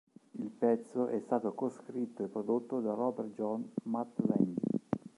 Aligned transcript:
Il 0.33 0.49
pezzo 0.49 1.09
è 1.09 1.19
stato 1.19 1.53
coscritto 1.53 2.23
e 2.23 2.27
prodotto 2.27 2.79
da 2.79 2.91
Robert 2.95 3.35
John 3.35 3.71
"Mutt" 3.83 4.17
Lange. 4.25 4.55